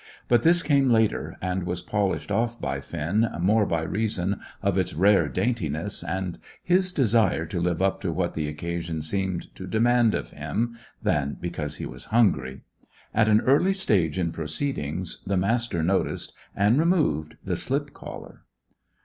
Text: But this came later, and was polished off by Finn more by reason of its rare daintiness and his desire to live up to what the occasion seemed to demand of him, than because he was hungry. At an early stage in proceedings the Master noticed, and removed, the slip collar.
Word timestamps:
But 0.27 0.41
this 0.41 0.63
came 0.63 0.89
later, 0.89 1.37
and 1.43 1.61
was 1.61 1.83
polished 1.83 2.31
off 2.31 2.59
by 2.59 2.81
Finn 2.81 3.29
more 3.39 3.67
by 3.67 3.83
reason 3.83 4.39
of 4.63 4.75
its 4.75 4.95
rare 4.95 5.29
daintiness 5.29 6.03
and 6.03 6.39
his 6.63 6.91
desire 6.91 7.45
to 7.45 7.59
live 7.59 7.83
up 7.83 8.01
to 8.01 8.11
what 8.11 8.33
the 8.33 8.47
occasion 8.47 9.03
seemed 9.03 9.53
to 9.53 9.67
demand 9.67 10.15
of 10.15 10.31
him, 10.31 10.75
than 11.03 11.37
because 11.39 11.75
he 11.75 11.85
was 11.85 12.05
hungry. 12.05 12.61
At 13.13 13.29
an 13.29 13.41
early 13.41 13.75
stage 13.75 14.17
in 14.17 14.31
proceedings 14.31 15.21
the 15.27 15.37
Master 15.37 15.83
noticed, 15.83 16.33
and 16.55 16.79
removed, 16.79 17.37
the 17.45 17.55
slip 17.55 17.93
collar. 17.93 18.41